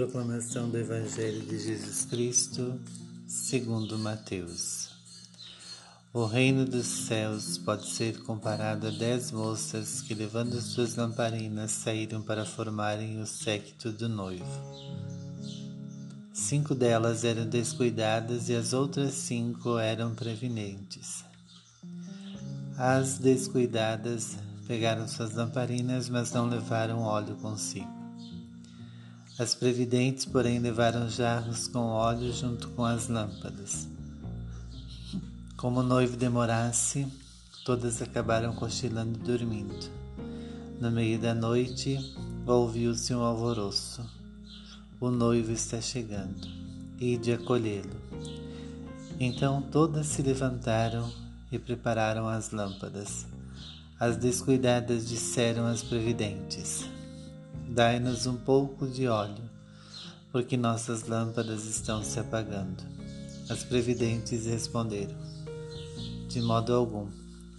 [0.00, 2.80] Proclamação do Evangelho de Jesus Cristo,
[3.26, 4.88] segundo Mateus.
[6.10, 12.22] O reino dos céus pode ser comparado a dez moças que, levando suas lamparinas, saíram
[12.22, 14.46] para formarem o séquito do noivo.
[16.32, 21.22] Cinco delas eram descuidadas e as outras cinco eram previnentes.
[22.74, 28.00] As descuidadas pegaram suas lamparinas, mas não levaram óleo consigo.
[29.40, 33.88] As previdentes, porém, levaram jarros com óleo junto com as lâmpadas.
[35.56, 37.06] Como o noivo demorasse,
[37.64, 39.90] todas acabaram cochilando e dormindo.
[40.78, 41.98] No meio da noite,
[42.46, 44.04] ouviu-se um alvoroço.
[45.00, 46.46] O noivo está chegando.
[47.00, 47.96] Ide acolhê-lo.
[49.18, 51.10] Então todas se levantaram
[51.50, 53.24] e prepararam as lâmpadas.
[53.98, 56.84] As descuidadas disseram às previdentes:
[57.72, 59.44] Dai-nos um pouco de óleo,
[60.32, 62.82] porque nossas lâmpadas estão se apagando.
[63.48, 65.14] As previdentes responderam:
[66.28, 67.06] De modo algum,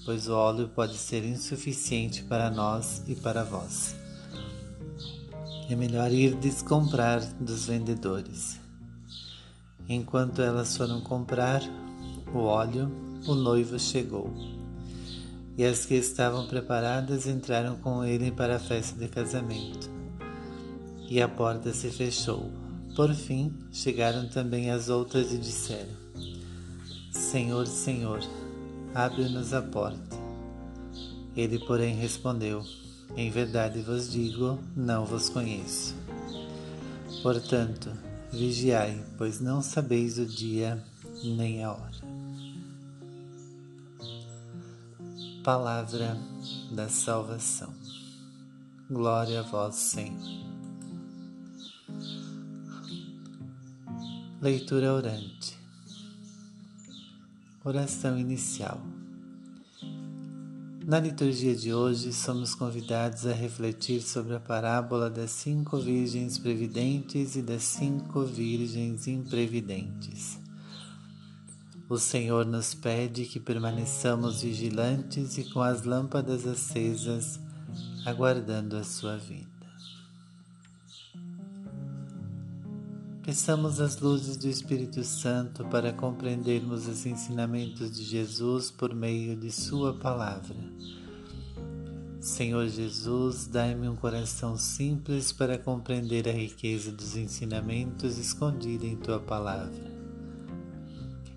[0.04, 3.96] pois o óleo pode ser insuficiente para nós e para vós.
[5.70, 8.60] É melhor ir descomprar dos vendedores.
[9.88, 11.62] Enquanto elas foram comprar
[12.34, 12.92] o óleo,
[13.26, 14.30] o noivo chegou.
[15.58, 20.01] E as que estavam preparadas entraram com ele para a festa de casamento
[21.12, 22.50] e a porta se fechou.
[22.96, 25.92] Por fim, chegaram também as outras e disseram:
[27.12, 28.22] Senhor, Senhor,
[28.96, 30.18] abre-nos a porta.
[31.36, 32.64] Ele, porém, respondeu:
[33.18, 35.94] Em verdade vos digo, não vos conheço.
[37.22, 37.92] Portanto,
[38.32, 40.82] vigiai, pois não sabeis o dia
[41.26, 42.02] nem a hora.
[45.44, 46.18] Palavra
[46.72, 47.74] da salvação.
[48.90, 50.51] Glória a vós, Senhor.
[54.42, 55.58] Leitura orante.
[57.64, 58.82] Oração inicial.
[60.84, 67.36] Na liturgia de hoje, somos convidados a refletir sobre a parábola das cinco virgens previdentes
[67.36, 70.40] e das cinco virgens imprevidentes.
[71.88, 77.40] O Senhor nos pede que permaneçamos vigilantes e com as lâmpadas acesas,
[78.06, 79.51] aguardando a sua vida.
[83.32, 89.50] Peçamos as luzes do Espírito Santo para compreendermos os ensinamentos de Jesus por meio de
[89.50, 90.58] Sua palavra.
[92.20, 99.22] Senhor Jesus, dai-me um coração simples para compreender a riqueza dos ensinamentos escondidos em Tua
[99.22, 99.90] palavra.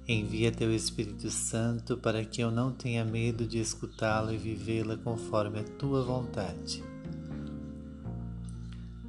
[0.09, 5.61] Envia Teu Espírito Santo para que eu não tenha medo de escutá-la e vivê-la conforme
[5.61, 6.83] a Tua vontade.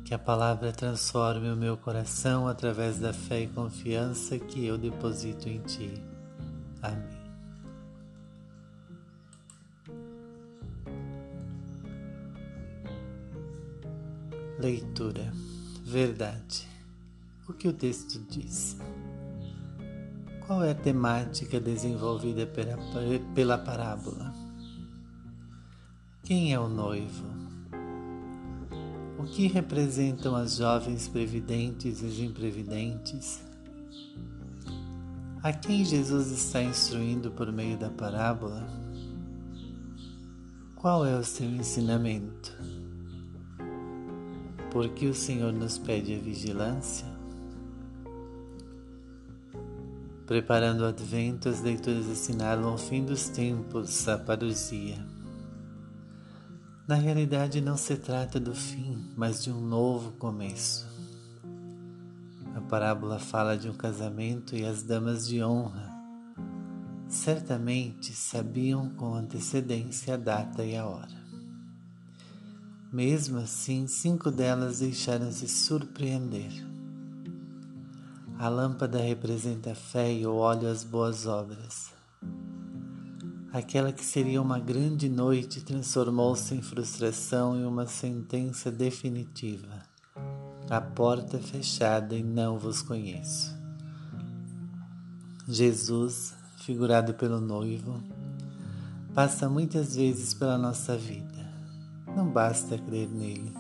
[0.06, 5.50] Que a palavra transforme o meu coração através da fé e confiança que eu deposito
[5.50, 5.92] em Ti.
[6.80, 7.26] Amém.
[14.60, 15.34] Leitura.
[15.84, 16.68] Verdade.
[17.50, 18.78] O que o texto diz?
[20.46, 22.78] Qual é a temática desenvolvida pela,
[23.34, 24.32] pela parábola?
[26.24, 27.45] Quem é o noivo?
[29.18, 33.42] O que representam as jovens previdentes e os imprevidentes?
[35.42, 38.68] A quem Jesus está instruindo por meio da parábola?
[40.76, 42.54] Qual é o seu ensinamento?
[44.70, 47.08] Por que o Senhor nos pede a vigilância?
[50.28, 55.15] Preparando o advento, as leituras assinalam o fim dos tempos, a parousia.
[56.88, 60.86] Na realidade, não se trata do fim, mas de um novo começo.
[62.56, 65.92] A parábola fala de um casamento e as damas de honra
[67.10, 71.26] certamente sabiam com antecedência a data e a hora.
[72.94, 76.54] Mesmo assim, cinco delas deixaram-se surpreender.
[78.38, 81.95] A lâmpada representa a fé e o óleo as boas obras.
[83.56, 89.82] Aquela que seria uma grande noite transformou-se em frustração e uma sentença definitiva.
[90.70, 93.58] A porta fechada e não vos conheço.
[95.48, 98.04] Jesus, figurado pelo noivo,
[99.14, 101.50] passa muitas vezes pela nossa vida.
[102.14, 103.54] Não basta crer nele.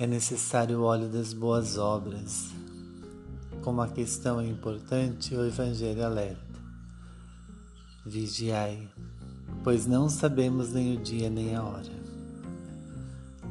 [0.00, 2.50] É necessário o óleo das boas obras.
[3.62, 6.45] Como a questão é importante, o Evangelho alerta.
[8.08, 8.88] Vigiai,
[9.64, 11.90] pois não sabemos nem o dia nem a hora.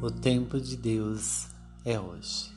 [0.02, 1.48] O tempo de Deus
[1.84, 2.56] é hoje.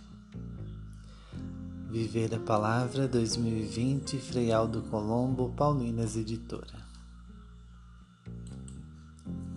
[1.90, 6.86] Viver a Palavra 2020, Frei Aldo Colombo, Paulinas Editora.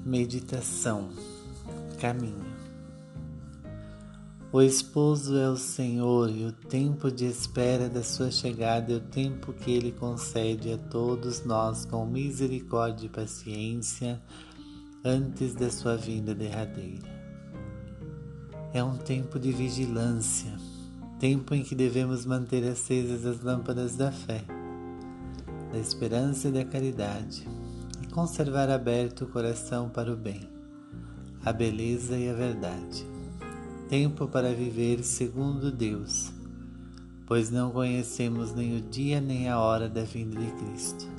[0.03, 1.11] Meditação
[1.99, 2.60] Caminho
[4.53, 8.99] O esposo é o Senhor e o tempo de espera da sua chegada é o
[8.99, 14.21] tempo que ele concede a todos nós com misericórdia e paciência
[15.05, 17.21] antes da sua vinda derradeira.
[18.73, 20.51] É um tempo de vigilância
[21.21, 24.43] tempo em que devemos manter acesas as lâmpadas da fé,
[25.71, 27.47] da esperança e da caridade,
[28.01, 30.49] e conservar aberto o coração para o bem,
[31.45, 33.10] a beleza e a verdade.
[33.91, 36.31] Tempo para viver segundo Deus,
[37.27, 41.09] pois não conhecemos nem o dia nem a hora da vinda de Cristo.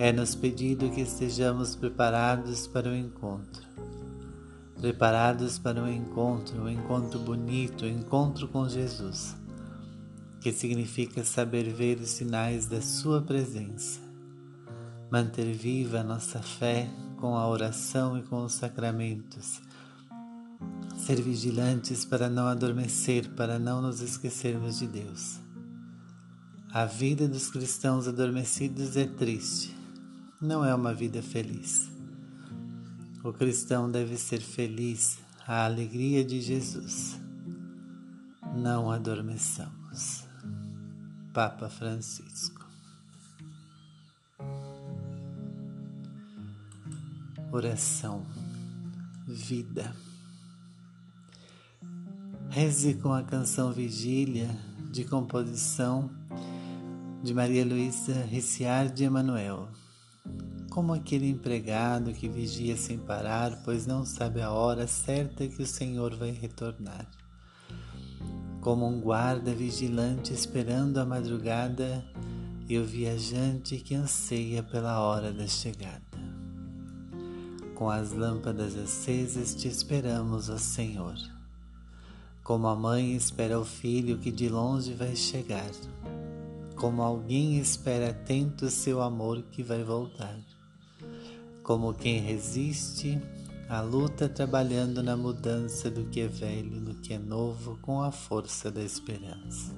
[0.00, 3.68] É-nos pedido que estejamos preparados para o encontro
[4.80, 9.36] preparados para o encontro, o encontro bonito, o encontro com Jesus,
[10.40, 14.00] que significa saber ver os sinais da Sua presença,
[15.08, 16.88] manter viva a nossa fé
[17.20, 19.60] com a oração e com os sacramentos,
[21.08, 25.40] ser vigilantes para não adormecer, para não nos esquecermos de Deus.
[26.70, 29.74] A vida dos cristãos adormecidos é triste,
[30.38, 31.90] não é uma vida feliz.
[33.24, 37.18] O cristão deve ser feliz à alegria de Jesus.
[38.54, 40.26] Não adormeçamos.
[41.32, 42.68] Papa Francisco.
[47.50, 48.26] Oração.
[49.26, 50.07] Vida.
[52.50, 54.48] Reze com a canção Vigília,
[54.90, 56.10] de composição
[57.22, 59.68] de Maria Luísa Ricciardi Emanuel
[60.78, 65.66] como aquele empregado que vigia sem parar, pois não sabe a hora certa que o
[65.66, 67.04] Senhor vai retornar.
[68.60, 72.04] Como um guarda vigilante esperando a madrugada
[72.68, 76.00] e o viajante que anseia pela hora da chegada.
[77.74, 81.16] Com as lâmpadas acesas te esperamos, ó Senhor.
[82.48, 85.70] Como a mãe espera o filho que de longe vai chegar,
[86.74, 90.38] como alguém espera atento seu amor que vai voltar
[91.68, 93.20] como quem resiste
[93.68, 98.10] à luta trabalhando na mudança do que é velho no que é novo com a
[98.10, 99.76] força da esperança.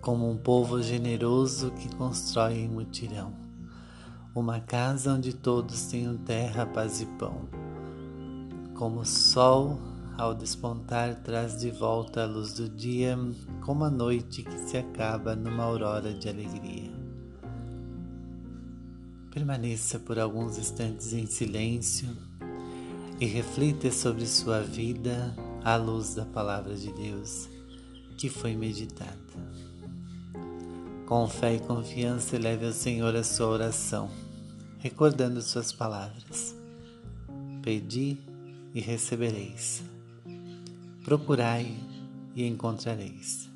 [0.00, 3.34] Como um povo generoso que constrói em mutirão,
[4.34, 7.46] uma casa onde todos tenham terra, paz e pão.
[8.74, 9.78] Como o sol
[10.16, 13.18] ao despontar traz de volta a luz do dia,
[13.64, 16.90] como a noite que se acaba numa aurora de alegria.
[19.30, 22.08] Permaneça por alguns instantes em silêncio
[23.20, 27.48] e reflita sobre sua vida à luz da palavra de Deus
[28.16, 29.16] que foi meditada.
[31.06, 34.10] Com fé e confiança, eleve ao Senhor a sua oração,
[34.78, 36.56] recordando suas palavras.
[37.62, 38.18] Pedi
[38.74, 39.95] e recebereis.
[41.06, 41.72] Procurai
[42.34, 43.48] e encontrareis.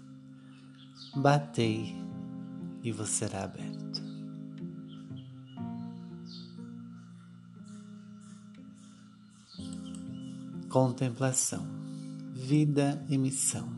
[1.17, 1.97] Batei
[2.81, 4.00] e vos será aberto.
[10.69, 11.66] Contemplação,
[12.33, 13.69] vida e missão.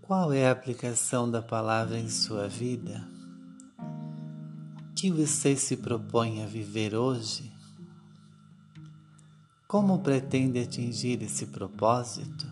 [0.00, 3.06] Qual é a aplicação da palavra em sua vida?
[3.78, 7.53] O que você se propõe a viver hoje?
[9.74, 12.46] Como pretende atingir esse propósito?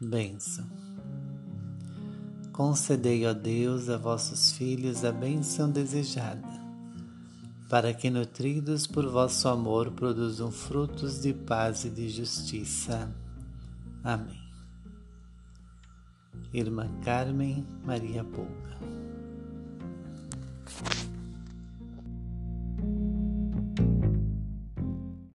[0.00, 0.64] Bênção.
[2.52, 6.46] Concedei, ó Deus, a vossos filhos a bênção desejada
[7.68, 13.12] para que, nutridos por vosso amor, produzam frutos de paz e de justiça.
[14.04, 14.40] Amém.
[16.54, 19.11] Irmã Carmen Maria Pouca